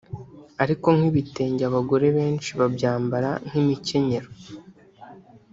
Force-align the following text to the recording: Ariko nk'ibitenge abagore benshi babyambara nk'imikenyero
Ariko 0.63 0.87
nk'ibitenge 0.97 1.63
abagore 1.69 2.05
benshi 2.17 2.49
babyambara 2.59 3.29
nk'imikenyero 3.47 4.29